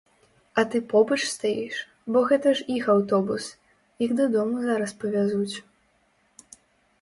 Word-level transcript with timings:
А 0.59 0.61
ты 0.75 0.79
побач 0.93 1.17
стаіш, 1.33 1.75
бо 2.15 2.23
гэта 2.31 2.53
ж 2.59 2.65
іх 2.77 2.89
аўтобус, 2.95 3.43
іх 4.07 4.17
дадому 4.21 4.65
зараз 4.65 4.97
павязуць. 5.05 5.55